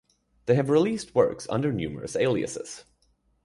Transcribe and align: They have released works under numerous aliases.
They 0.47 0.55
have 0.55 0.71
released 0.71 1.13
works 1.13 1.45
under 1.49 1.71
numerous 1.71 2.15
aliases. 2.15 2.85